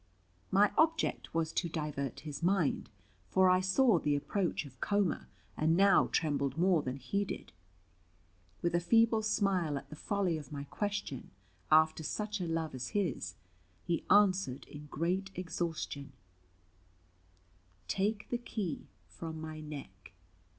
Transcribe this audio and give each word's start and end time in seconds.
My 0.49 0.71
object 0.79 1.31
was 1.31 1.51
to 1.53 1.69
divert 1.69 2.21
his 2.21 2.41
mind, 2.41 2.89
for 3.29 3.51
I 3.51 3.59
saw 3.59 3.99
the 3.99 4.15
approach 4.15 4.65
of 4.65 4.81
coma, 4.81 5.27
and 5.55 5.77
now 5.77 6.07
trembled 6.11 6.57
more 6.57 6.81
than 6.81 6.95
he 6.97 7.23
did. 7.23 7.51
With 8.63 8.73
a 8.73 8.79
feeble 8.79 9.21
smile 9.21 9.77
at 9.77 9.91
the 9.91 9.95
folly 9.95 10.39
of 10.39 10.51
my 10.51 10.63
question, 10.63 11.29
after 11.71 12.01
such 12.01 12.41
a 12.41 12.47
love 12.47 12.73
as 12.73 12.87
his, 12.97 13.35
he 13.83 14.03
answered 14.09 14.65
in 14.65 14.87
great 14.87 15.29
exhaustion, 15.35 16.13
"Take 17.87 18.27
the 18.31 18.39
key 18.39 18.87
from 19.05 19.39
my 19.39 19.59
neck. 19.61 20.13